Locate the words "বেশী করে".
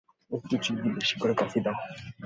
0.95-1.33